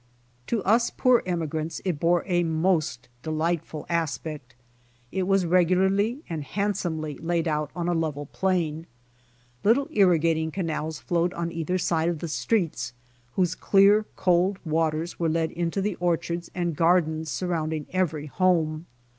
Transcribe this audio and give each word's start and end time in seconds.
To 0.47 0.63
us 0.63 0.89
poor 0.89 1.21
emigrants 1.27 1.79
it 1.85 1.99
bore 1.99 2.23
a 2.25 2.41
most 2.43 3.07
delightful 3.21 3.85
aspect. 3.87 4.55
It 5.11 5.27
was 5.27 5.45
regularly 5.45 6.23
and 6.27 6.43
hand 6.43 6.73
somely 6.73 7.19
laid 7.23 7.47
out 7.47 7.69
on 7.75 7.87
a 7.87 7.93
level 7.93 8.25
plain. 8.25 8.87
Little 9.63 9.87
irrigating 9.91 10.49
canals 10.49 10.97
flowed 10.97 11.35
on 11.35 11.51
either 11.51 11.77
side 11.77 12.09
of 12.09 12.17
the 12.17 12.27
streets, 12.27 12.93
whose 13.33 13.53
clear 13.53 14.07
cold 14.15 14.57
waters 14.65 15.19
were 15.19 15.29
led 15.29 15.51
into 15.51 15.81
the 15.83 15.93
orchards 15.99 16.49
and 16.55 16.75
gardens 16.75 17.29
surrounding 17.29 17.85
every 17.91 18.25
home. 18.25 18.87